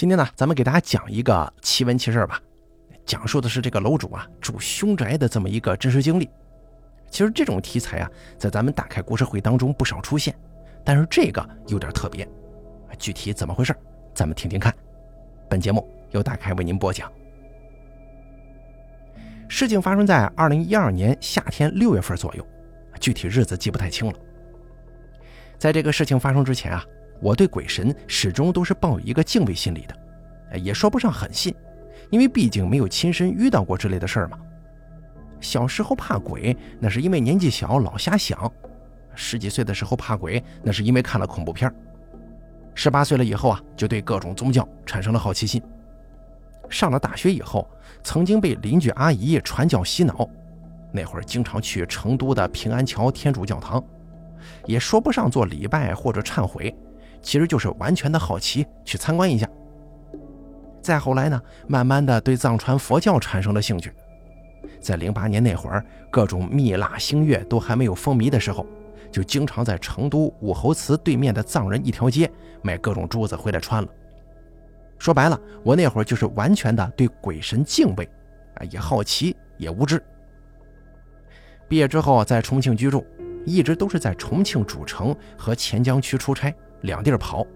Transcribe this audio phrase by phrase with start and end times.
[0.00, 2.40] 今天呢，咱们给大家讲一个奇闻奇事吧，
[3.04, 6.26] 讲述的是这个楼主啊住凶宅的这么一个真实经历。
[7.10, 10.34] 其实这种题材啊，在咱们打开故事会当中不少出现，
[10.82, 12.26] 但是这个有点特别，
[12.98, 13.76] 具体怎么回事，
[14.14, 14.74] 咱们听听看。
[15.50, 17.12] 本节目由打开为您播讲。
[19.50, 22.46] 事情发生在二零一二年夏天六月份左右，
[22.98, 24.14] 具体日子记不太清了。
[25.58, 26.82] 在这个事情发生之前啊。
[27.20, 31.54] 我对鬼神始终都是抱有一个敬畏心理的，也说不上很信，
[32.10, 34.38] 因为毕竟没有亲身遇到过之类的事儿嘛。
[35.40, 38.50] 小时候怕鬼，那是因为年纪小老瞎想；
[39.14, 41.70] 十几岁的时候怕鬼，那是因为看了恐怖片；
[42.74, 45.62] 十八岁了以后啊，就对各种宗教产生了好奇心。
[46.68, 47.68] 上了大学以后，
[48.02, 50.28] 曾经被邻居阿姨传教洗脑，
[50.92, 53.82] 那会儿经常去成都的平安桥天主教堂，
[54.66, 56.74] 也说不上做礼拜或者忏悔。
[57.22, 59.48] 其实就是完全的好奇，去参观一下。
[60.82, 63.92] 再后来呢，慢慢的对藏传佛教产生了兴趣。
[64.80, 68.66] 在零八年那会儿，各种蜜蜡星月都还没有风靡的时候，
[69.12, 72.30] 就经常在成都武侯祠对面的藏人一条街
[72.62, 73.88] 买各种珠子回来穿了。
[74.98, 78.08] 说白了，我那会儿就是完全的对鬼神敬畏，
[78.54, 80.02] 啊，也好奇，也无知。
[81.68, 83.04] 毕业之后在重庆居住，
[83.44, 86.54] 一直都是在重庆主城和黔江区出差。
[86.82, 87.46] 两地儿跑。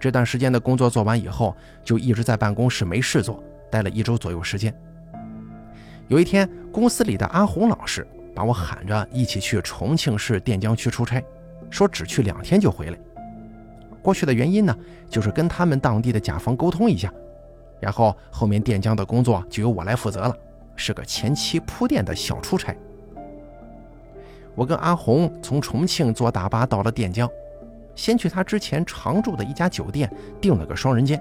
[0.00, 4.72] 这段时间的工作做完以后，就一直在办公室没事做，待了一周左右时间。
[6.06, 11.22] 有一天，公司里的阿红老师把我喊着一起去重庆市垫江区出差，
[11.68, 12.98] 说只去两天就回来。
[14.00, 14.76] 过去的原因呢，
[15.10, 17.12] 就是跟他们当地的甲方沟通一下，
[17.80, 20.36] 然后后面垫江的工作就由我来负责了，
[20.76, 22.74] 是个前期铺垫的小出差。
[24.54, 27.28] 我跟阿红从重庆坐大巴到了垫江。
[27.98, 30.08] 先去他之前常住的一家酒店
[30.40, 31.20] 订了个双人间。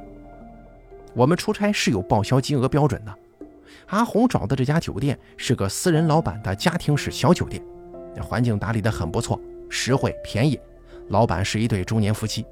[1.15, 3.11] 我们出差是有报销金额标准的。
[3.87, 7.59] 阿红找的这家酒店是个私人老板的家庭式小酒店，
[8.21, 10.59] 环境打理得很不错，实惠便宜。
[11.07, 12.45] 老板是一对中年夫妻。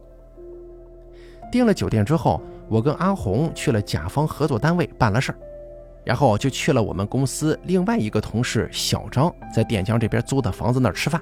[1.51, 5.37] 订了酒店之后，我跟阿红去了甲方合作单位办了事儿，
[6.03, 11.21] 然后就去了我们公司另外一个同事小张在垫江这边租的房子那儿吃饭。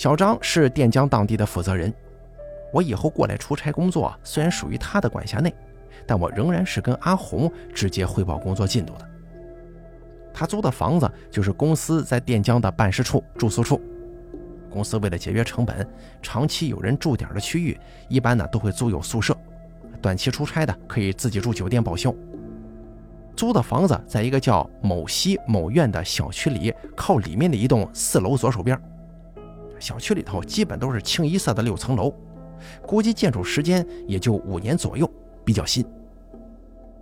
[0.00, 1.92] 小张是垫江当地的负责人，
[2.72, 5.54] 我以后过来出差工作，虽然属于他的管辖内，
[6.06, 9.06] 但我仍然是跟阿红直接汇报工作进度的。
[10.32, 13.78] 他租的房子就是公司在垫江的办事处、住宿处。
[14.70, 15.86] 公司为了节约成本，
[16.22, 17.78] 长期有人住点的区域，
[18.08, 19.36] 一般呢都会租有宿舍，
[20.00, 22.10] 短期出差的可以自己住酒店报销。
[23.36, 28.80] 租的房子在一个叫某西某院的小区里，靠里面的一栋四楼左手边。
[29.80, 32.14] 小区里头基本都是清一色的六层楼，
[32.82, 35.10] 估计建筑时间也就五年左右，
[35.44, 35.84] 比较新。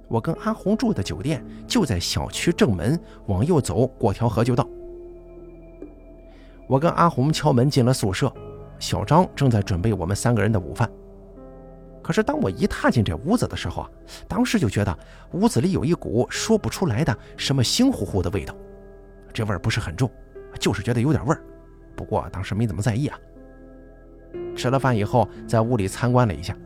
[0.06, 4.66] 我跟阿红住的酒店就在小区正门，往右走过条河就到。
[6.66, 8.32] 我跟阿红敲门进了宿舍，
[8.78, 10.90] 小张正在准备我们三个人的午饭。
[12.02, 13.90] 可是当我一踏进这屋子的时候啊，
[14.26, 14.98] 当时就觉得
[15.32, 18.56] 屋子里有一股说不出来的什么腥乎乎的味道，
[19.32, 20.10] 这味儿不是很重，
[20.58, 21.42] 就是觉得有点味儿。
[21.98, 23.18] 不过当时没怎么在意啊。
[24.54, 26.56] 吃了饭以后，在屋里参观了一下，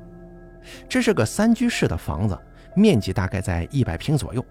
[0.87, 2.39] 这是个三居室的房子，
[2.77, 4.45] 面积大概在一百平左右。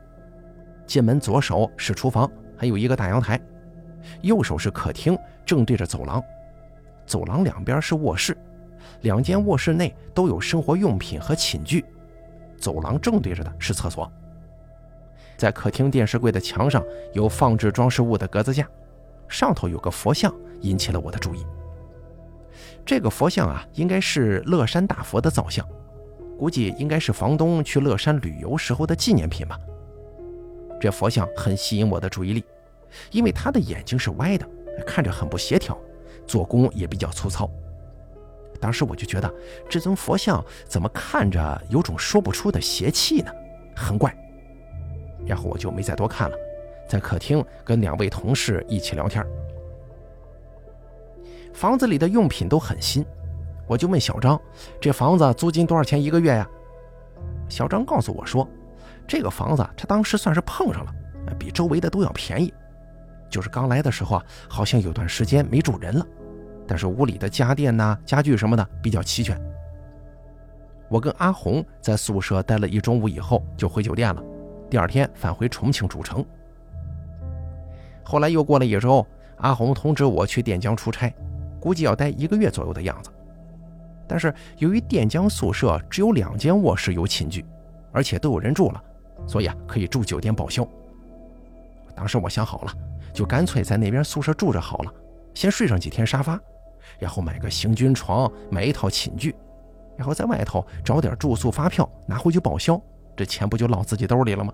[0.87, 3.37] 进门左手是厨房，还有一个大阳台；
[4.21, 5.15] 右手是客厅，
[5.45, 6.21] 正对着走廊。
[7.05, 8.35] 走廊两边是卧室，
[9.01, 11.85] 两间卧室内都有生活用品和寝具。
[12.57, 14.11] 走廊正对着的是厕所。
[15.37, 18.67] 在客厅电视柜的墙上有放置装饰物的格子架。
[19.27, 21.45] 上头有个佛像，引起了我的注意。
[22.85, 25.67] 这个佛像啊，应该是乐山大佛的造像，
[26.37, 29.59] 估计应该是房东去乐山旅游时候的纪念品吧。
[30.79, 32.43] 这佛像很吸引我的注意力，
[33.11, 34.47] 因为他的眼睛是歪的，
[34.85, 35.77] 看着很不协调，
[36.25, 37.49] 做工也比较粗糙。
[38.59, 39.31] 当时我就觉得
[39.69, 43.31] 这尊佛像怎么看着有种说不出的邪气呢，
[43.75, 44.15] 很怪。
[45.25, 46.35] 然后我就没再多看了。
[46.89, 49.23] 在客厅跟两位同事一起聊天。
[51.53, 53.05] 房子里的用品都很新，
[53.67, 54.39] 我就问小张
[54.79, 56.47] ：“这房子租金多少钱一个月呀？”
[57.49, 58.47] 小张告诉我说
[59.07, 60.93] ：“这个房子他当时算是碰上了，
[61.37, 62.53] 比周围的都要便宜。
[63.29, 66.05] 就是刚来的时候啊，好像有段时间没住人了，
[66.67, 69.39] 但是屋里的家电呐、家具什么的比较齐全。”
[70.89, 74.21] 我跟阿红在宿舍待了一中午以后就回酒店了，
[74.69, 76.25] 第二天返回重庆主城。
[78.03, 79.05] 后来又过了一周，
[79.37, 81.13] 阿红通知我去垫江出差，
[81.61, 83.09] 估计要待一个月左右的样子。
[84.07, 87.45] 但是由于垫江宿舍只有两间卧室有寝具，
[87.93, 88.83] 而且都有人住了，
[89.25, 90.67] 所以啊可以住酒店报销。
[91.95, 92.73] 当时我想好了，
[93.13, 94.93] 就干脆在那边宿舍住着好了，
[95.33, 96.37] 先睡上几天沙发，
[96.99, 99.33] 然后买个行军床，买一套寝具，
[99.95, 102.81] 然后在外头找点住宿发票拿回去报销，
[103.15, 104.51] 这钱不就落自己兜里了吗？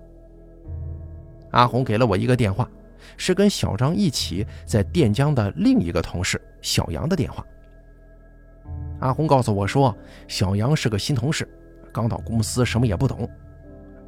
[1.52, 2.68] 阿红给了我一个电话，
[3.16, 7.44] 是跟小张一起在垫江的另一个同事小杨的电话。
[9.00, 9.96] 阿红告诉我说，
[10.26, 11.48] 小杨是个新同事，
[11.92, 13.28] 刚到公司，什么也不懂。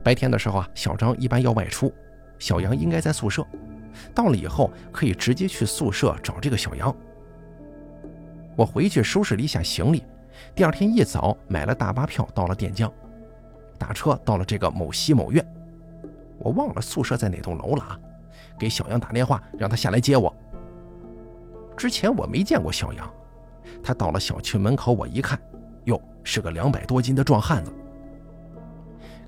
[0.02, 1.92] 白天的时候啊，小张一般要外出，
[2.38, 3.46] 小杨应该在宿舍。
[4.14, 6.94] 到了以后，可以直接去宿舍找这个小杨。
[8.56, 10.04] 我回去收拾了一下行李，
[10.54, 12.92] 第二天一早买了大巴票到了垫江，
[13.78, 15.44] 打车到了这个某西某院。
[16.38, 18.00] 我忘了宿舍在哪栋楼了啊！
[18.60, 20.32] 给小杨打电话，让他下来接我。
[21.78, 23.10] 之前我没见过小杨，
[23.82, 25.40] 他到了小区门口，我一看，
[25.84, 27.72] 哟，是个两百多斤的壮汉子。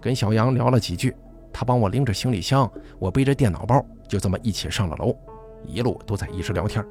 [0.02, 1.16] 跟小杨聊了几句，
[1.50, 5.16] 他帮我拎着行李箱，我背着电脑包，就这么一起上了楼，
[5.64, 6.84] 一路都在一直聊天。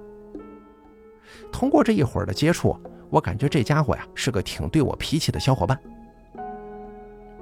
[1.51, 2.75] 通过这一会儿的接触，
[3.11, 5.79] 我感觉这家伙呀是个挺对我脾气的小伙伴。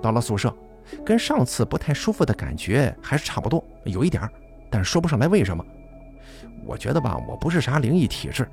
[0.01, 0.53] 到了宿舍。
[1.05, 4.33] 跟上次不太舒服的感觉还是差不多，有一点儿
[4.69, 5.65] 但说不上来为什么。
[6.65, 8.47] 我觉得吧，我不是啥灵异体质，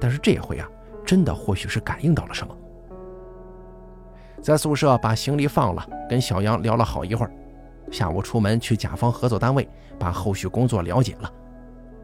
[0.00, 0.68] 但是这回啊，
[1.04, 2.54] 真的或许是感应到了什么。
[4.42, 7.32] 在宿舍把行李放了，跟小杨聊了好一会儿。
[7.90, 9.66] 下午出门去甲方合作单位，
[9.98, 11.32] 把后续工作了解了。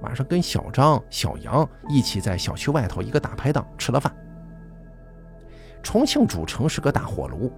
[0.01, 4.15] 晚上跟小张、小杨一起在小区外头一个大排档吃了饭。
[5.83, 7.53] 重庆主城是个大火炉。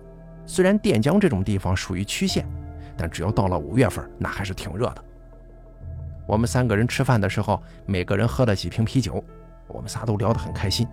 [0.44, 2.44] 虽然垫江这种地方属于区县，
[2.96, 5.04] 但只要到了五月份，那还是挺热的。
[6.26, 9.22] 我们三个人吃饭的时候，每个人喝了几瓶啤酒，
[9.66, 10.86] 我们仨都聊得很开心。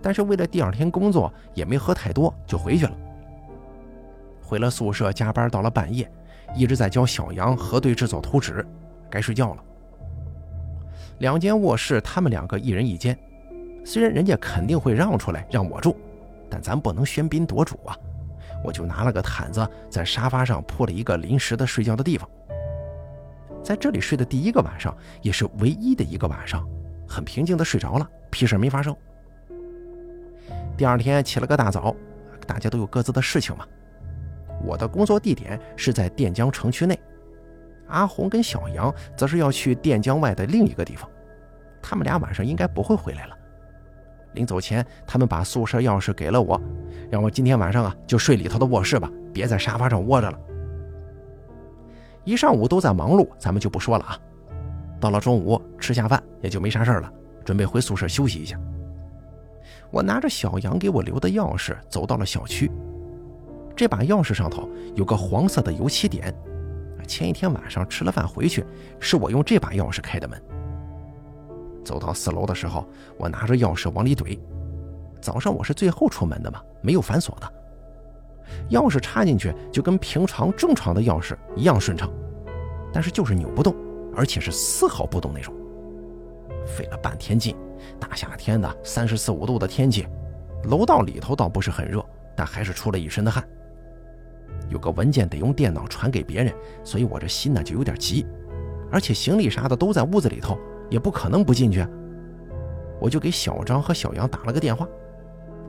[0.00, 2.92] 但是为了第二天工作，也没喝太多，就回去了。
[4.42, 6.10] 回了宿舍，加班到了半夜，
[6.54, 8.66] 一直在教小杨核对制作图纸，
[9.08, 9.64] 该睡觉了。
[11.18, 13.16] 两间卧室，他们两个一人一间，
[13.84, 15.96] 虽然人家肯定会让出来让我住，
[16.50, 17.96] 但咱不能喧宾夺主啊。
[18.64, 22.28] 我就拿了个毯子，在沙发上铺了一个临时的睡觉的地方。
[23.62, 26.66] 在这里睡的第一个晚上，也是唯一的一个晚上，
[27.06, 28.94] 很平静的睡着了，屁事没发生。
[30.76, 31.94] 第二天起了个大早，
[32.46, 33.66] 大家都有各自的事情嘛。
[34.64, 36.98] 我的工作地点是在垫江城区内，
[37.88, 41.08] 阿红跟小杨则是要去垫江外的另一个地方，
[41.80, 43.36] 他们俩晚上应该不会回来了。
[44.34, 46.60] 临走前，他们把宿舍钥匙给了我，
[47.10, 50.38] 让我今天晚上啊就睡里头的卧室吧，别在沙发上窝着了。
[52.24, 54.18] 一上午都在忙碌，咱们就不说了啊。
[55.00, 57.12] 到了中午吃下饭，也就没啥事了，
[57.44, 58.58] 准备回宿舍休息一下。
[59.90, 62.70] 我拿着小杨给我留的钥匙，走到了小区。
[63.74, 66.32] 这把钥匙上头有个黄色的油漆点，
[67.06, 68.64] 前一天晚上吃了饭回去，
[69.00, 70.40] 是我用这把钥匙开的门。
[71.84, 72.86] 走到四楼的时候，
[73.18, 74.38] 我拿着钥匙往里怼。
[75.20, 77.52] 早上我是最后出门的嘛，没有反锁的，
[78.70, 82.10] 钥匙插进去就跟平常正常的钥匙一样顺畅，
[82.92, 83.74] 但是就是扭不动，
[84.14, 85.54] 而且是丝毫不动那种。
[86.66, 87.56] 费了半天劲，
[87.98, 90.06] 大夏天的三十四五度的天气，
[90.64, 92.04] 楼道里头倒不是很热，
[92.36, 93.42] 但还是出了一身的汗。
[94.68, 98.26] 有个文件得用电脑传给别人，所以我这心呢就有点急，
[98.90, 100.58] 而且行李啥的都在屋子里头。
[100.90, 101.82] 也不可能不进去，
[103.00, 104.86] 我就给小张和小杨打了个电话。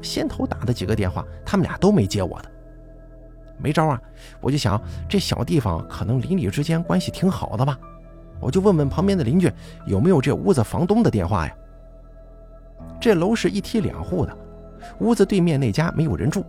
[0.02, 2.52] 先头打的几个电话，他们俩都没接我的。
[3.64, 4.00] 没招啊，
[4.42, 7.80] 我就想这小地方可能邻里之间关系挺好的吧，
[8.42, 9.50] 我就问问旁边的邻居
[9.86, 11.56] 有没有这屋子房东的电话呀。
[13.00, 14.38] 这楼是一梯两户的，
[15.00, 16.44] 屋子对面那家没有人住，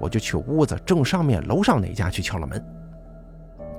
[0.00, 2.62] 我就去屋子正上面楼上那家去敲了门。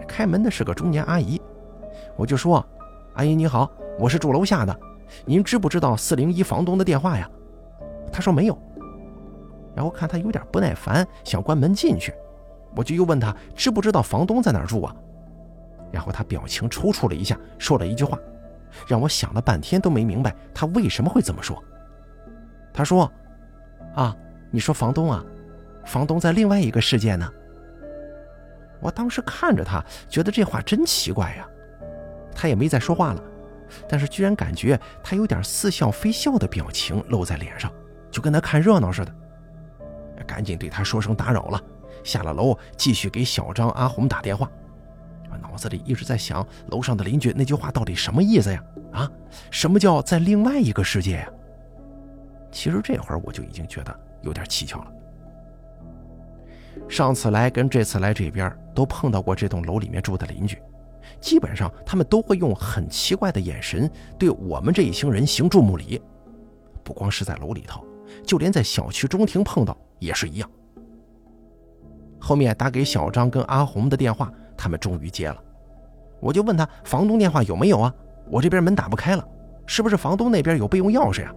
[0.07, 1.41] 开门的是个中年阿姨，
[2.15, 2.65] 我就说
[3.15, 4.75] ：“阿姨你好。”我是住楼下的，
[5.23, 7.29] 您知不知道四零一房东的电话呀？
[8.11, 8.57] 她说没有。
[9.75, 12.13] 然后看他有点不耐烦，想关门进去，
[12.75, 14.95] 我就又问他知不知道房东在哪儿住啊？
[15.91, 18.17] 然后他表情抽搐了一下，说了一句话，
[18.87, 21.63] 让我想了半天都没明白他为什么会这么说。
[22.73, 23.11] 他说
[23.93, 24.15] ：“啊，
[24.49, 25.23] 你说房东啊，
[25.85, 27.29] 房东在另外一个世界呢。”
[28.81, 31.47] 我当时看着他，觉得这话真奇怪呀。
[32.35, 33.23] 他也没再说话了。
[33.87, 37.71] 但是居然感觉他有点似笑非笑的表情露在脸上，
[38.11, 39.15] 就跟他看热闹似的。
[40.27, 41.61] 赶紧对他说声打扰了，
[42.03, 44.49] 下了楼继续给小张、阿红打电话。
[45.41, 48.63] 脑子里一直在想楼上的邻居那句话到底什么意思呀？
[48.91, 49.11] 啊，
[49.49, 51.29] 什么叫在另外一个世界呀？
[52.51, 54.91] 其实这会儿我就已经觉得有点蹊跷了。
[56.87, 60.61] 上次来跟这次来这边都碰到过这栋楼里面住的邻居，
[61.19, 65.99] 基本上他们都会用很奇怪的眼神对我们这一行人行注目礼。
[66.83, 67.83] 不光是在楼里头，
[68.23, 70.49] 就连在小区中庭碰到也是一样。
[72.23, 75.35] 后面打给小张跟阿红的电话，他们终于接了。
[76.21, 77.93] 我就问他房东电话有没有啊？
[78.29, 79.27] 我这边门打不开了，
[79.65, 81.35] 是不是房东那边有备用钥匙呀？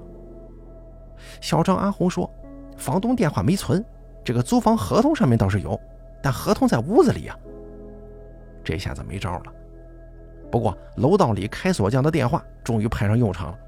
[1.40, 2.32] 小张阿红说，
[2.76, 3.84] 房东电话没存。
[4.22, 5.76] 这个租房合同上面倒是有，
[6.22, 7.36] 但合同在屋子里呀。
[8.62, 9.52] 这下子没招了。
[10.52, 13.58] 不过楼道里开锁匠的电话终于派上用场了，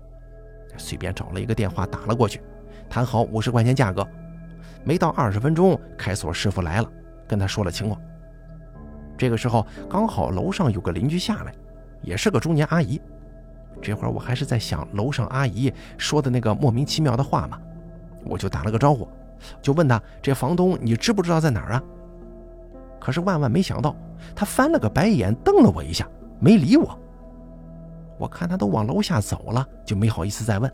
[0.76, 2.40] 随便找了一个电话打了过去，
[2.88, 4.06] 谈好五十块钱价格。
[4.84, 6.88] 没到二十分钟，开锁师傅来了，
[7.28, 8.00] 跟他说了情况。
[9.16, 11.52] 这个时候刚好楼上有个邻居下来，
[12.02, 13.00] 也是个中年阿姨。
[13.80, 17.60] 这会儿我还是在想楼上阿姨说的那个莫名其妙的话嘛，
[18.24, 19.06] 我就打了个招呼。
[19.62, 21.82] 就问他：“这房东你知不知道在哪儿啊？”
[22.98, 23.94] 可是万万没想到，
[24.34, 26.08] 他翻了个白眼，瞪了我一下，
[26.40, 26.98] 没理我。
[28.18, 30.72] 我看他都往楼下走了，就没好意思再问。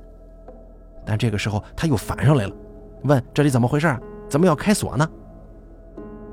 [1.05, 2.57] 但这个时候他又反上来了，
[3.03, 3.95] 问：“这里怎么回事？
[4.31, 5.07] 怎么要开锁呢？”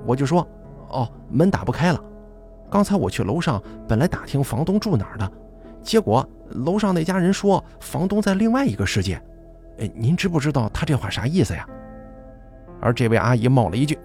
[0.06, 0.48] 我就说
[0.90, 2.04] ：“哦，门打不开了。
[2.70, 5.32] 刚才我去楼上，本来打听房东住哪儿的，
[5.82, 9.22] 结果楼上那家人说房东在另外一个世界。
[9.80, 11.68] 哎，您知不知道他这话啥意思呀？”
[12.82, 13.98] 而这位阿姨冒了一句：“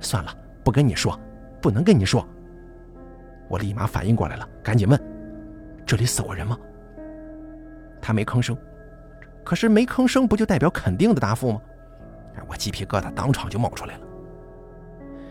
[0.00, 1.18] 算了，不跟你说，
[1.60, 2.26] 不能跟你说。”
[3.48, 5.00] 我立马反应过来了，赶紧问
[5.86, 6.58] ：“这里死过人吗？”
[8.00, 8.56] 他没吭声，
[9.44, 11.60] 可是没吭声不就代表肯定的答复吗？
[12.48, 14.06] 我鸡皮疙瘩当场就冒出来了。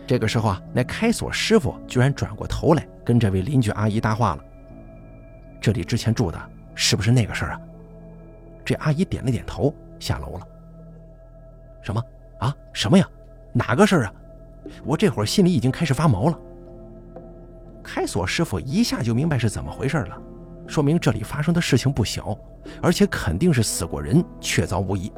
[0.06, 4.44] 这个时候啊，那开锁师傅居然转过头来跟这位邻居阿姨搭话了
[5.60, 7.60] ：“这里之前住的是不是那个事儿啊？”
[8.64, 10.46] 这阿姨点了点头，下楼了。
[11.82, 12.02] 什么？
[12.38, 13.08] 啊，什么呀？
[13.52, 14.14] 哪个事儿啊？
[14.84, 16.38] 我这会儿心里已经开始发毛了。
[17.82, 20.16] 开锁师傅一下就明白是怎么回事了，
[20.66, 22.38] 说明这里发生的事情不小，
[22.80, 25.12] 而且肯定是死过人，确凿无疑。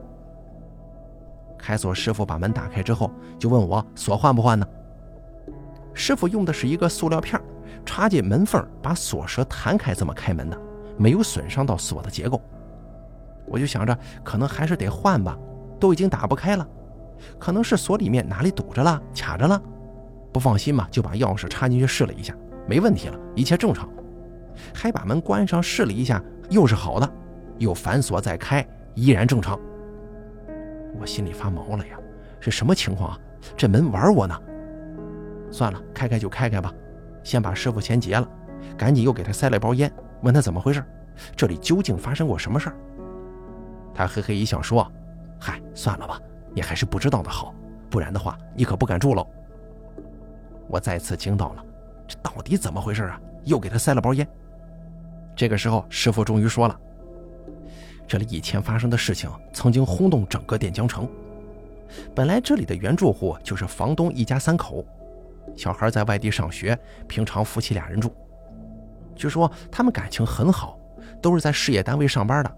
[1.64, 4.66] 开锁师傅把门打开之后，就问我锁换不换呢？
[5.94, 7.40] 师傅用的是一个塑料片，
[7.86, 10.60] 插进门缝，把锁舌弹开，这么开门的，
[10.98, 12.38] 没有损伤到锁的结构。
[13.46, 15.38] 我就想着，可能还是得换吧，
[15.80, 16.68] 都已经打不开了。
[17.38, 19.58] 可能是锁里面哪里堵着了、卡着了，
[20.34, 22.36] 不放心嘛，就把钥匙插进去试了一下，
[22.68, 23.88] 没问题了，一切正常。
[24.74, 27.10] 还把门关上试了一下，又是好的，
[27.56, 28.62] 又反锁再开，
[28.94, 29.58] 依然正常。
[30.98, 31.98] 我心里发毛了呀，
[32.40, 33.18] 是什么情况啊？
[33.56, 34.40] 这门玩我呢？
[35.50, 36.72] 算了，开开就开开吧，
[37.22, 38.28] 先把师傅钱结了，
[38.76, 40.84] 赶紧又给他塞了包烟，问他怎么回事，
[41.36, 42.76] 这里究竟发生过什么事儿？
[43.94, 44.90] 他嘿嘿一笑说
[45.38, 46.20] ：“嗨，算了吧。”
[46.56, 47.52] 你还是不知道的好，
[47.90, 49.26] 不然的话你可不敢住喽。
[50.68, 51.64] 我再次惊到了，
[52.06, 53.20] 这到底怎么回事啊？
[53.42, 54.26] 又给他塞了包烟。
[55.34, 56.80] 这个时候，师傅终于说了
[58.06, 61.08] ：“这里以前发生的事情曾经轰动整个垫江城。
[62.14, 64.84] 本来这里的原住户就是房东一家三口，
[65.56, 68.14] 小孩在外地上学，平常夫妻俩人住。
[69.14, 70.78] 据说他们感情很好，
[71.22, 72.56] 都是在事业单位上班的。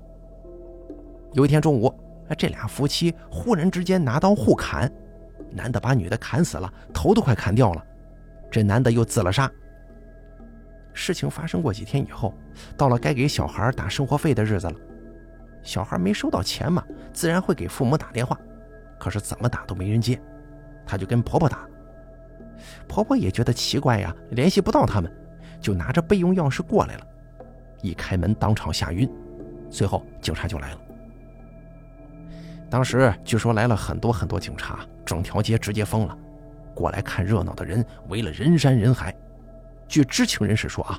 [1.33, 1.93] 有一天中午。”
[2.37, 4.93] 这俩夫妻忽然之间拿刀互砍，
[5.53, 7.87] 男的把女的砍死了，头都快砍掉了。
[8.51, 9.49] 这男的又自了杀。
[10.93, 12.35] 事情发生过几天以后，
[12.77, 14.75] 到了该给小孩打生活费的日子了。
[15.67, 16.83] 小孩没收到钱嘛，
[17.13, 18.39] 自然会给父母打电话，
[18.99, 20.19] 可是怎么打都没人接，
[20.87, 21.69] 他就跟婆婆打。
[22.87, 25.13] 婆婆也觉得奇怪呀，联系不到他们，
[25.61, 27.07] 就拿着备用钥匙过来了。
[27.83, 29.11] 一开门，当场吓晕。
[29.69, 30.79] 随后警察就来了。
[32.71, 36.17] 当时据说来了很多很多警察，整条街直接封了，
[36.75, 39.13] 过来看热闹的人围了人山人海。
[39.89, 40.99] 据知情人士说啊，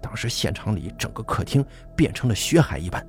[0.00, 1.64] 当时现场里整个客厅
[1.96, 3.04] 变成了血海一般。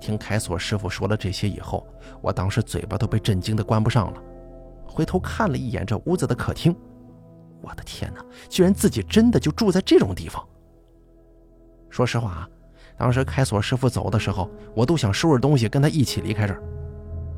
[0.00, 1.86] 听开锁师傅说了这些以后，
[2.20, 4.22] 我当时嘴巴都被震惊的关不上了，
[4.86, 6.74] 回头看了一眼这屋子的客厅，
[7.60, 10.42] 我的天哪，居然自己真的就住在这种地方。
[11.90, 12.48] 说实话啊。
[12.96, 16.62] 当时开锁师傅走的时候，我都想收拾东西跟他一起离开这儿，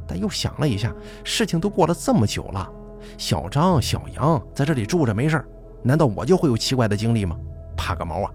[0.08, 0.92] 但又想了一下，
[1.22, 2.68] 事情都过了这么久了，
[3.16, 5.44] 小张、小杨在这里住着没事
[5.84, 7.38] 难道我就会有奇怪的经历吗？
[7.76, 8.32] 怕个毛啊！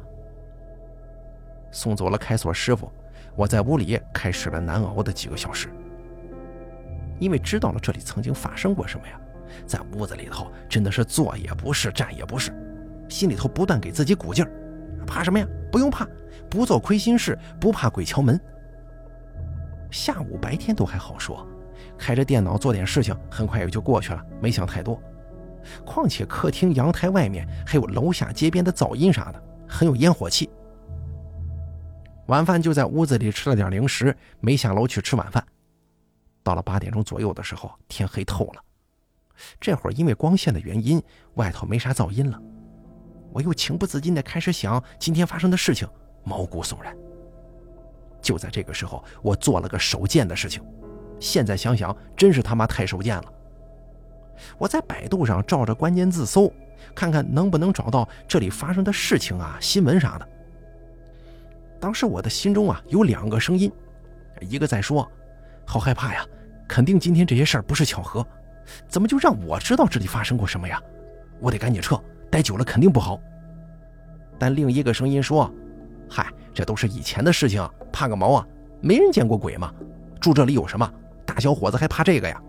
[1.69, 2.89] 送走了开锁师傅，
[3.37, 5.69] 我在屋里开始了难熬的几个小时，
[7.19, 9.19] 因为知道了这里曾经发生过什么呀，
[9.67, 12.51] 在屋子里头真的是坐也不是，站也不是，
[13.07, 14.51] 心里头不断给自己鼓劲儿，
[15.05, 15.47] 怕什么呀？
[15.71, 16.07] 不用怕。
[16.49, 18.39] 不做亏心事，不怕鬼敲门。
[19.91, 21.45] 下午白天都还好说，
[21.97, 24.99] 开着电脑做点事情，很快也就过去了，没想太多。
[25.85, 30.49] 况且客厅阳台外面还有楼下街边的噪音啥的，很有烟火气。
[32.27, 35.43] 晚饭就在屋子里吃了点零食，没下楼去吃晚饭。
[36.43, 38.63] 到了八点钟左右的时候，天黑透了。
[39.59, 41.01] 这会儿因为光线的原因，
[41.35, 42.39] 外头没啥噪音了。
[43.31, 45.87] 我又情不自禁地开始想今天发生的事情，
[46.23, 46.95] 毛骨悚然。
[48.21, 50.61] 就在这个时候，我做了个手贱的事情，
[51.19, 53.33] 现在想想真是他妈太手贱了。
[54.57, 56.51] 我在百度上照着关键字搜，
[56.93, 60.27] 看看能不能找到这里发生的事情啊、新闻啥的。
[61.79, 63.71] 当时我的心中啊有两个声音，
[64.41, 65.09] 一个在说
[65.65, 66.25] ：“好害怕呀，
[66.67, 68.25] 肯定今天这些事儿不是巧合，
[68.87, 70.81] 怎么就让我知道这里发生过什么呀？
[71.39, 73.19] 我得赶紧撤，待久了肯定不好。”
[74.39, 75.51] 但另一个声音说
[76.09, 78.47] ：“嗨，这都是以前的事情，怕个毛啊！
[78.81, 79.73] 没人见过鬼吗？
[80.19, 80.91] 住这里有什么？
[81.25, 82.41] 大小伙子还怕这个呀？”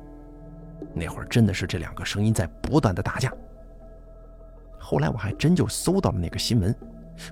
[0.94, 3.32] 那会儿真的是这两个声音在不断的打架。
[4.78, 6.74] 后来我还真就搜到了那个新闻，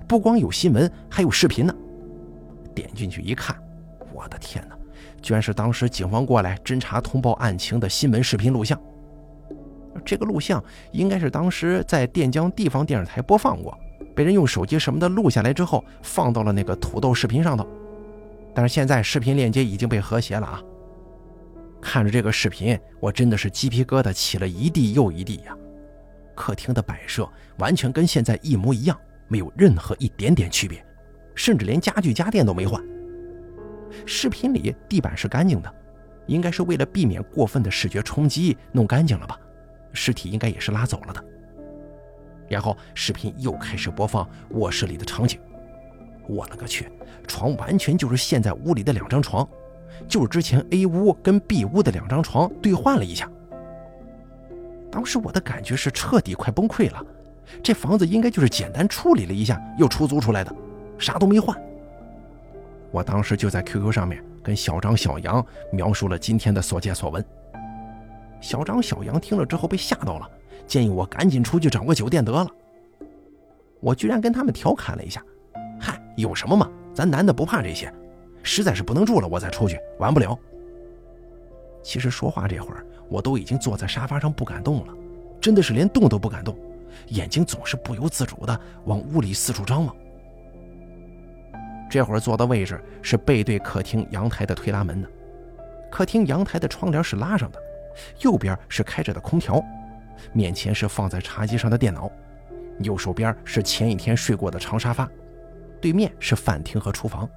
[0.07, 1.73] 不光有新闻，还有视频呢。
[2.77, 3.57] 点进去一看，
[4.13, 4.77] 我的天哪，
[5.19, 8.79] 居然是当时警方过来侦查通报案情的新闻视频录像。
[10.05, 13.75] 这个录像应该是当时在垫江地方电视台播放过，
[14.15, 17.67] 被人用手机什么的录下来之后，放到了那个土豆视频上头。
[18.53, 20.61] 但是现在视频链接已经被和谐了啊！
[21.81, 25.57] 看着这个视频，我真的是鸡皮疙瘩起了一地又一地呀。
[26.35, 28.95] 客厅的摆设完全跟现在一模一样，
[29.27, 30.85] 没有任何一点点区别。
[31.37, 32.83] 甚至连家具家电都没换。
[34.05, 35.73] 视频里地板是干净的，
[36.25, 39.39] 应该是为了避免过分的视觉冲击弄干净了吧？
[39.93, 41.23] 尸体应该也是拉走了的。
[42.49, 45.39] 然后视频又开始播放卧室里的场景。
[46.27, 46.89] 我勒个去，
[47.27, 49.47] 床完全就是现在屋里的两张床，
[50.07, 53.29] 就是之前 A 屋跟 B 屋的两张床兑换了一下。
[54.91, 57.05] 当时我的感觉是彻底快崩溃了，
[57.63, 60.53] 这房子应该就是简单处理了一下又出租出来的。
[60.97, 61.59] 啥都没换。
[62.91, 67.23] 我当时就在 QQ 上面跟小张、小杨描述了今天的所见所闻。
[68.39, 70.29] 小张、小杨听了之后被吓到了，
[70.65, 72.47] 建议我赶紧出去找个酒店得了。
[73.79, 75.23] 我居然跟他们调侃了一下
[75.79, 76.69] ：“嗨，有什么嘛？
[76.93, 77.93] 咱男的不怕这些，
[78.41, 80.37] 实在是不能住了，我再出去，玩不了。”
[81.83, 84.93] 其实说话这会儿，我都已经坐在沙发上不敢动了，
[85.39, 86.57] 真的是连动都不敢动，
[87.09, 89.95] 眼睛总是不由自主的往屋里四处张望。
[91.89, 95.09] 这会儿坐的位置是背对客厅阳台的推拉门的，
[95.89, 97.59] 客厅阳台的窗帘是拉上的，
[98.21, 99.63] 右边是开着的空调，
[100.33, 102.11] 面前是放在茶几上的电脑，
[102.79, 105.09] 右手边是前一天睡过的长沙发，
[105.79, 107.27] 对面是饭厅和厨房，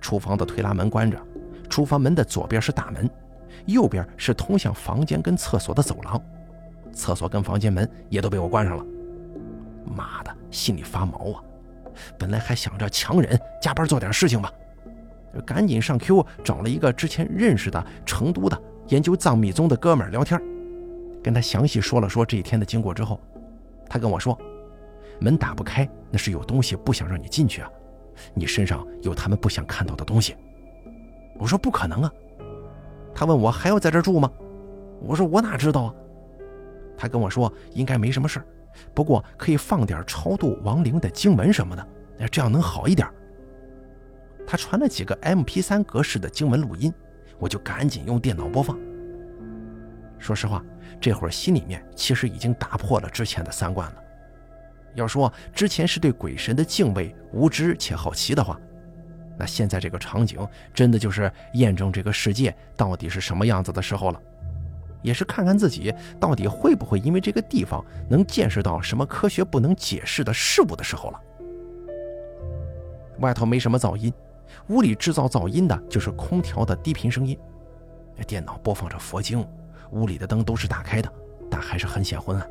[0.00, 1.18] 厨房的推拉门关着，
[1.70, 3.08] 厨房门的左边是大门，
[3.66, 6.20] 右边是通向房间跟厕所的走廊，
[6.92, 8.84] 厕所跟房间门也都被我关上了，
[9.84, 11.42] 妈的，心里发毛啊！
[12.18, 14.52] 本来还想着强忍加班做点事情吧，
[15.46, 20.40] 赶紧上 Q 找了一个之前认识的成都的研究藏密宗的哥们聊天，
[21.22, 23.20] 跟他详细说了说这一天的经过之后，
[23.88, 24.38] 他跟我说，
[25.20, 27.70] 门打不开，那是有东西不想让你进去啊，
[28.34, 30.36] 你身上有他们不想看到的东西。
[31.38, 32.12] 我说不可能啊，
[33.14, 34.30] 他问我还要在这住吗？
[35.00, 35.94] 我说我哪知道啊。
[36.96, 38.46] 他跟我说应该没什么事儿。
[38.94, 41.88] 不过可以放点超度亡灵的经文什么的，
[42.28, 43.08] 这样能好一点。
[44.46, 46.92] 他传了几个 MP3 格式的经文录音，
[47.38, 48.78] 我就赶紧用电脑播放。
[50.18, 50.64] 说实话，
[51.00, 53.96] 这会儿心里面其实已经打破了之前的三观了。
[54.94, 58.60] 要说之前是对鬼神的敬畏、无知且好奇的话，
[59.38, 64.20] 那现在这个场景真的就是验证这个世界到底是什么样子的时候了。
[65.02, 71.20] 也是看看自己到底会不会因为这个地方能见识到什么科学不能解释的事物的时候了。
[73.18, 74.12] 外头没什么噪音，
[74.68, 77.38] 屋里制造噪音的就是空调的低频声音。
[78.26, 79.46] 电脑播放着佛经，
[79.90, 81.12] 屋里的灯都是打开的，
[81.50, 82.50] 但还是很显昏暗。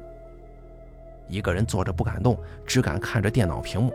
[1.28, 3.94] 一个人坐着不敢动，只敢看着电脑屏幕，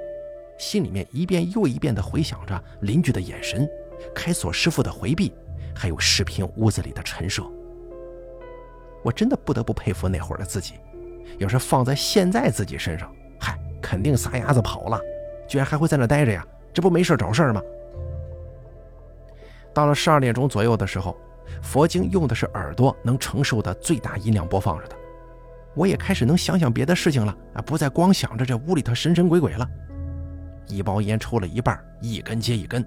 [0.58, 3.68] 心里面一遍又一遍地回想着邻居的眼神、
[4.14, 5.32] 开锁师傅的回避，
[5.74, 7.42] 还有视频屋子里的陈设。
[9.06, 10.74] 我真的不得不佩服那会儿的自己，
[11.38, 15.00] 要是放在现在自己身上，嗨，肯定撒丫子跑了，
[15.46, 16.44] 居然还会在那待着呀？
[16.74, 17.62] 这不没事找事吗？
[19.72, 21.16] 到了十二点钟左右的时候，
[21.62, 24.96] 佛经用的是耳朵能承受的最大音量播放着的，
[25.76, 29.64] 我也开始能想想别的事情了啊，不再光想着这屋里头神神鬼鬼了。
[30.66, 32.84] 一包烟抽了一半，一根接一根，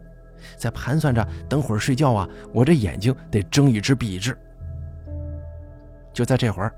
[0.58, 4.38] 在盘算着等会儿睡觉啊，我这眼睛得睁一只闭一只。
[6.14, 6.74] 就在这会儿，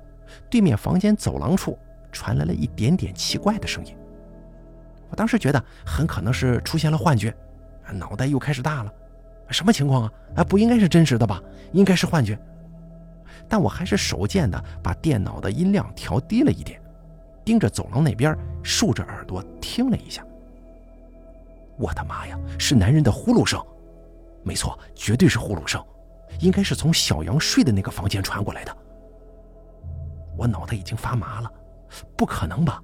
[0.50, 1.78] 对面房间走廊处
[2.10, 3.96] 传来了一点点奇怪的声音。
[5.10, 7.34] 我当时觉得很可能是出现了幻觉，
[7.92, 8.92] 脑袋又开始大了。
[9.50, 10.12] 什么情况啊？
[10.36, 11.42] 啊，不应该是真实的吧？
[11.72, 12.38] 应该是幻觉。
[13.48, 16.80] 但我还是手贱的把电脑的音量调低了一点，
[17.44, 20.24] 盯着走廊那边，竖着耳朵听了一下。
[21.76, 23.62] 我的妈呀，是男人的呼噜声！
[24.42, 25.84] 没错，绝对是呼噜声，
[26.40, 28.76] 应该是从小杨睡的那个房间传过来的。
[30.36, 31.50] 我脑袋已经发麻了，
[32.16, 32.82] 不可能吧？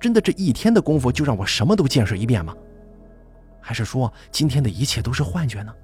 [0.00, 2.54] 真的这一天的功夫就让我什么都见识一遍吗？
[3.60, 5.74] 还是说今天的一切都是幻觉呢？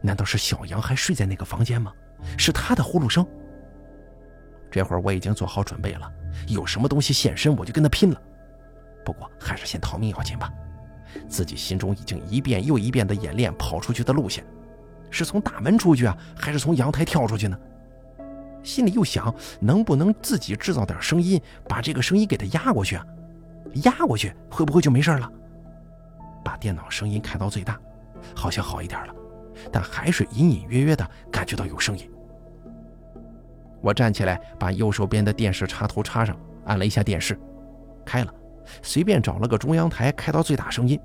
[0.00, 1.92] 难道是小杨还睡在那个房间吗？
[2.38, 3.26] 是他的呼噜声。
[4.70, 6.10] 这会儿我已经做好准备了，
[6.48, 8.22] 有什么东西现身我就跟他拼了。
[9.04, 10.50] 不过还是先逃命要紧吧。
[11.28, 14.42] 自己心中已经一遍又一遍的演练跑出去的路线，
[15.10, 17.58] 是从大门出去啊，还是从阳台跳出去呢？
[18.62, 23.06] 心里又想，能不能自己制造点声音，把这个声音给它压过去啊？
[23.84, 25.30] 压过去会不会就没事了？
[26.44, 27.80] 把电脑声音开到最大，
[28.34, 29.14] 好像好一点了。
[29.70, 32.10] 但还是隐隐约约的感觉到有声音。
[33.80, 37.38] 我站起来，把右手边的电视插头插上，按了一下电视，
[38.04, 38.34] 开了，
[38.82, 40.98] 随便找了个中央台，开到最大声音。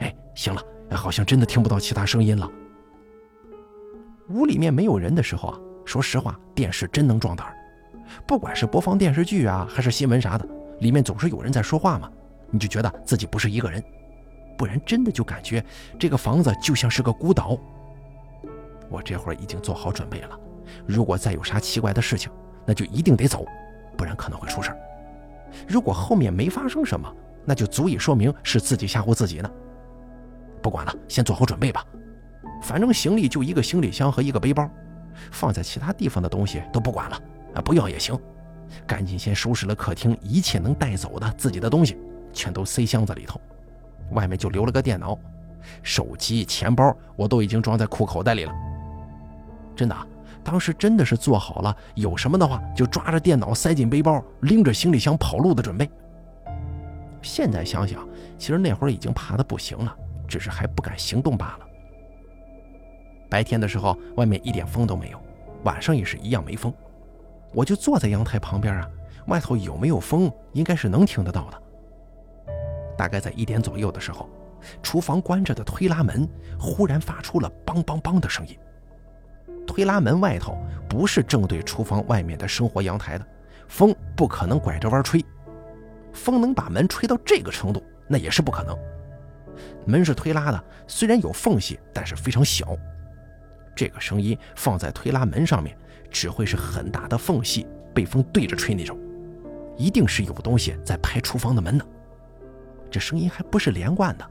[0.00, 2.48] 哎，行了，好像真的听不到其他声音了。
[4.28, 5.58] 屋里面没有人的时候啊，
[5.90, 7.56] 说实话，电视真能壮胆儿。
[8.24, 10.46] 不管是播放电视剧啊，还是新闻啥的，
[10.78, 12.08] 里面总是有人在说话嘛，
[12.48, 13.82] 你就觉得自己不是一个人。
[14.56, 15.64] 不然真的就感觉
[15.98, 17.58] 这个房子就像是个孤岛。
[18.88, 20.38] 我这会儿已经做好准备了，
[20.86, 22.30] 如果再有啥奇怪的事情，
[22.64, 23.44] 那就一定得走，
[23.96, 24.78] 不然可能会出事儿。
[25.66, 27.12] 如果后面没发生什么，
[27.44, 29.50] 那就足以说明是自己吓唬自己呢。
[30.62, 31.84] 不管了，先做好准备吧。
[32.62, 34.70] 反正行李就一个行李箱和一个背包，
[35.30, 37.20] 放在其他地方的东西都不管了
[37.54, 38.18] 啊，不要也行。
[38.86, 41.98] 赶紧先收拾了客厅一切能带走的自己的东西，
[42.32, 43.40] 全都塞箱子里头。
[44.12, 45.18] 外面就留了个电脑，
[45.82, 48.52] 手机、钱包我都已经装在裤口袋里了。
[49.74, 49.96] 真的，
[50.44, 55.90] 当时真的是做好了有什么的话就抓着电脑塞进背包，拎着行李箱跑路的准备。
[57.22, 58.06] 现在想想，
[58.38, 59.94] 其实那会儿已经怕的不行了，
[60.28, 61.66] 只是还不敢行动罢了。
[63.30, 65.22] 白天的时候外面一点风都没有，
[65.62, 66.74] 晚上也是一样没风，
[67.54, 68.90] 我就坐在阳台旁边啊，
[69.28, 71.62] 外头有没有风应该是能听得到的。
[72.98, 74.28] 大概在一点左右的时候，
[74.82, 78.58] 厨房关着的推拉门忽然发出了“梆梆梆”的声音。
[79.66, 83.24] 推拉门外头不是正对厨房外面的生活阳台的，
[83.68, 85.24] 风不可能拐着弯吹。
[86.12, 88.76] 风能把门吹到这个程度，那也是不可能。
[89.86, 92.76] 门是推拉的，虽然有缝隙，但是非常小。
[93.80, 95.74] 这个声音放在推拉门上面，
[96.10, 98.94] 只会是很大的缝隙被风对着吹那种。
[99.74, 101.82] 一定是有东西在拍厨房的门呢。
[102.90, 104.30] 这声音还不是连贯的，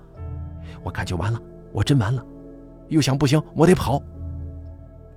[0.83, 2.23] 我感觉完了，我真完了。
[2.89, 3.99] 又想不行，我得跑。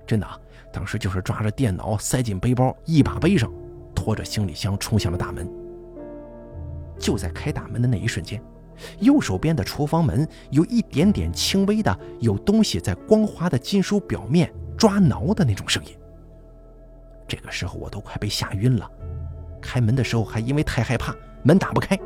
[0.07, 0.35] 真的啊，
[0.71, 3.53] 当时就是抓着电脑塞进背包，一把背上，
[3.93, 5.47] 拖着行李箱冲向了大门。
[6.97, 8.41] 就在开大门的那一瞬间，
[8.99, 15.91] 右手边的厨房门有一点点轻微的有东西在光滑的金属表面抓挠的那种声音。
[17.27, 18.89] 这个时候我都快被吓晕了，
[19.61, 21.97] 开门的时候还因为太害怕，门打不开。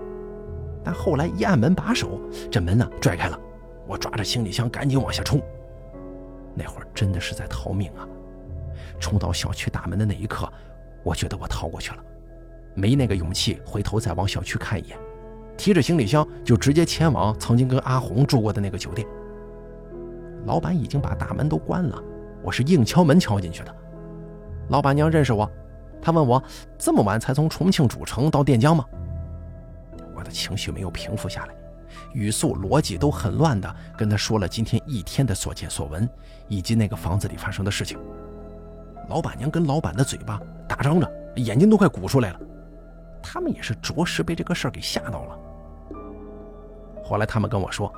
[0.83, 3.39] 但后来一按门把手，这门呢拽开了，
[3.87, 5.41] 我抓着行李箱赶紧往下冲。
[6.55, 8.07] 那会儿真的是在逃命啊！
[8.99, 10.51] 冲到小区大门的那一刻，
[11.03, 12.03] 我觉得我逃过去了，
[12.73, 14.97] 没那个勇气回头再往小区看一眼，
[15.57, 19.07] 提着行李箱就直接前往曾经跟阿红住过的那个酒店。
[20.45, 22.01] 老板已经把大门都关了，
[22.43, 23.75] 我是硬敲门敲进去的。
[24.69, 25.49] 老板娘认识我，
[26.01, 26.41] 她问我
[26.77, 28.85] 这么晚才从重庆主城到垫江吗？
[30.15, 31.55] 我的情绪没有平复下来，
[32.13, 36.07] 语速逻辑都很乱的跟他说了今天一天的所见所闻，
[36.47, 37.99] 以及那个房子里发生的事情。
[39.09, 42.39] 老板娘跟老板的嘴巴打张着，眼睛都快鼓出来了。
[43.21, 45.39] 他们也是着实被这个事儿给吓到了。
[47.07, 47.91] 后来他们跟我说，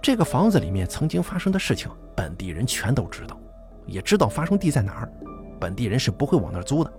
[0.00, 3.36] 这个房子里面曾经发生的事情，本地人全都知道，
[3.84, 5.12] 也知道发生地在哪儿，
[5.58, 6.92] 本地人是不会往那儿租的。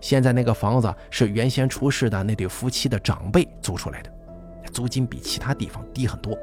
[0.00, 4.10] 现在那个房子是原先出事的那对夫妻的长辈租出来的，
[4.72, 6.36] 租金比其他地方低很多，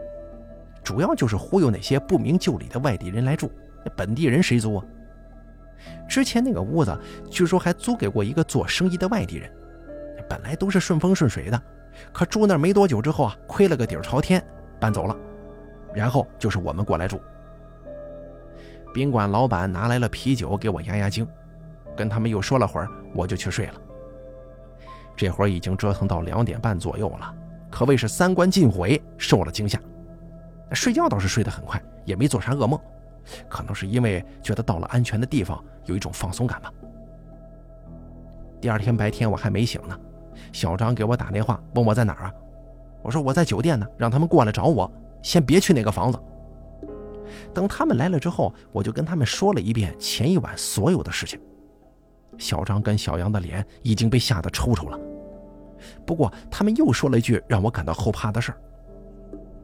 [0.81, 3.51] 主要就是忽悠那些不明就里的外地人来住。
[3.97, 4.85] 本地人谁租啊？
[6.07, 6.97] 之前那个屋子
[7.29, 9.51] 据说还租给过一个做生意的外地人，
[10.29, 11.61] 本来都是顺风顺水的，
[12.11, 14.43] 可住那没多久之后啊，亏了个底儿朝天，
[14.79, 15.15] 搬走了。
[15.93, 17.19] 然后就是我们过来住。
[18.93, 21.27] 宾馆老板拿来了啤酒给我压压惊，
[21.95, 23.73] 跟他们又说了会儿，我就去睡了。
[25.15, 27.35] 这会儿已经折腾到两点半左右了，
[27.69, 29.79] 可谓是三观尽毁，受了惊吓。
[30.71, 32.79] 睡觉倒是睡得很快，也没做啥噩梦，
[33.47, 36.71] 可能是因为觉得到了安全的地方，有一种放松感吧。
[38.61, 39.99] 第二天白天我还没醒呢，
[40.51, 42.33] 小张给我打电话问我在哪儿啊？
[43.01, 46.19] 我说我在酒店呢，让他们过来找我，先别去那个房子。
[47.53, 51.39] 等他们来了之后，我就跟他们说了一遍前一晚所有的事情。
[52.37, 54.99] 小张跟小杨的脸已经被吓得抽抽了，
[56.05, 58.57] 不过他们又说了一句让我感到后怕的事儿。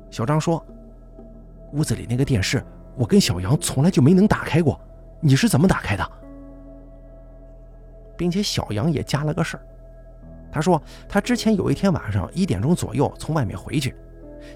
[0.10, 0.64] 小张说
[1.74, 2.64] ：“屋子里那个电视，
[2.98, 4.80] 我跟小杨从来就没能打开过，
[5.20, 6.12] 你是怎么打开的？”
[8.18, 9.64] 并且小杨也加了个事儿，
[10.56, 13.94] 他说他之前有一天晚上一点钟左右从外面回去。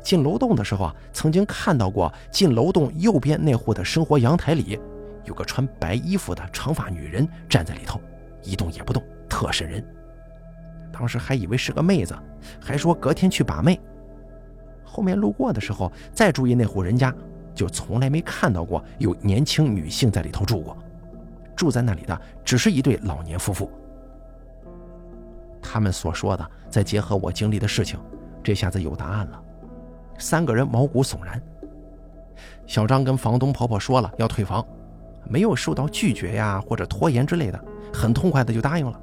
[0.01, 4.79] 进楼栋的时候啊，曾经看到过进楼栋右边那户的生活阳台里，
[5.25, 7.99] 有个穿白衣服的长发女人站在里头，
[8.43, 9.85] 一动也不动，特瘆人。
[10.89, 12.17] 当时还以为是个妹子，
[12.61, 13.77] 还说隔天去把妹。
[14.85, 17.13] 后面路过的时候再注意那户人家，
[17.53, 20.77] 就从来没看到过有年轻女性在里头住过，
[21.57, 23.69] 住在那里的只是一对老年夫妇。
[25.61, 27.99] 他们所说的，再结合我经历的事情，
[28.43, 29.43] 这下子有答案了。
[30.17, 31.41] 三个人毛骨悚然。
[32.65, 34.65] 小张跟房东婆婆说了要退房，
[35.25, 37.59] 没有受到拒绝呀或者拖延之类的，
[37.93, 38.99] 很痛快的就答应了。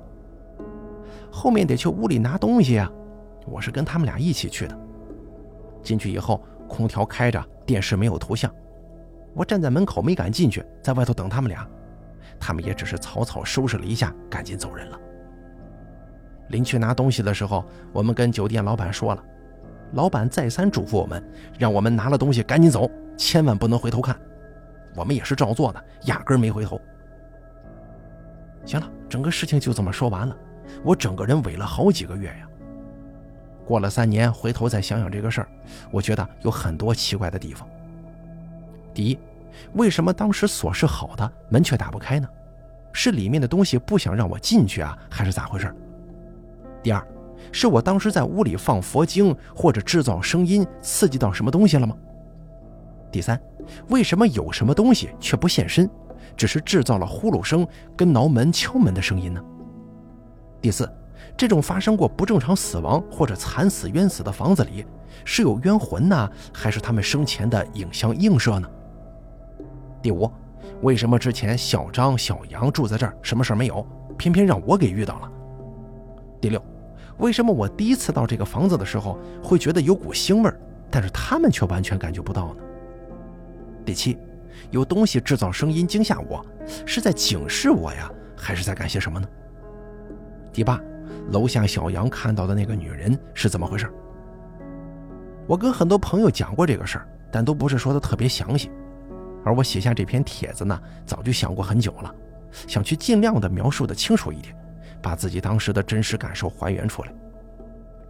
[1.31, 2.90] 后面得去屋里拿东西啊，
[3.47, 4.79] 我是跟他们俩一起去的。
[5.83, 8.51] 进去以后，空调开着，电视没有图像，
[9.35, 11.69] 我站在门口没敢进去，在外头等他们俩，
[12.40, 14.99] 他们也只是草草收拾了一下，赶紧走人了。
[16.49, 19.23] 临去拿东西的时候，我们跟酒店老板说了。
[19.93, 21.23] 老板再三嘱咐我们，
[21.59, 24.17] 让我们拿了东西赶紧走，千万不能回头看。
[24.95, 26.81] 我们也是照做的，压根没回头。
[28.65, 30.37] 行了，整个事情就这么说完了。
[30.83, 32.49] 我整个人萎了好几个月呀。
[33.65, 35.49] 过了三年，回头再想想这个事儿，
[35.91, 37.69] 我觉得有很多奇怪的地方。
[38.93, 39.19] 第一，
[39.75, 42.29] 为什么当时锁是好的，门却打不开呢？
[42.93, 45.73] 是里面的东西不想让我进去啊，还是咋回事？
[46.87, 47.05] 第二。
[47.51, 51.96] 是我当时在屋里放佛经或者制造声音刺激到什么东西了吗？
[53.11, 53.40] 第三，
[53.88, 55.90] 为什么有什么东西却不现身，
[56.37, 59.42] 只是制造了呼噜声跟挠门敲门的声音呢？
[60.61, 60.88] 第四，
[61.37, 64.87] 这种发生过不正常死亡或者惨死冤死的房子里，
[65.25, 68.68] 是有冤魂呢，还是他们生前的影像映射呢？
[70.01, 70.31] 第五，
[70.83, 73.85] 为什么之前小张、小杨住在这儿什么事儿没有，
[74.16, 75.33] 偏偏让我给遇到了？
[76.40, 76.62] 第六。
[77.19, 82.61] 为什么我第一次到这个房子的时候会觉得有股腥味儿，但是他们却完全感觉不到呢？
[83.85, 84.19] 第七，
[84.71, 86.45] 有东西制造声音惊吓我，
[86.85, 89.27] 是在警示我呀，还是在干些什么呢？
[90.53, 90.81] 第八，
[91.31, 93.91] 楼下小杨看到的那个女人是怎么回事？
[95.47, 98.71] 我跟很多朋友讲过这个事儿，但都不是说的特别详细。
[99.45, 102.15] 而我写下这篇帖子呢，早就想过很久了，
[102.67, 104.55] 想去尽量的描述的清楚一点。
[105.07, 107.12] 把自己当时的真实感受还原出来，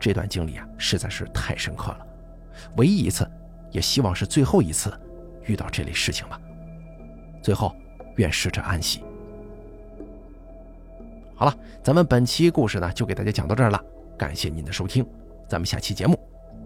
[0.00, 2.06] 这段经历啊实在是太深刻了，
[2.78, 3.30] 唯一一次，
[3.70, 4.90] 也希望是最后一次
[5.44, 6.40] 遇到这类事情吧。
[7.42, 7.76] 最后，
[8.16, 9.04] 愿逝者安息。
[11.34, 13.78] 好了，咱们本期故事呢就给大家讲到这儿了，
[14.16, 15.06] 感谢您的收听，
[15.46, 16.18] 咱们下期节目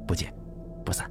[0.07, 0.33] 不见
[0.85, 1.11] 不散。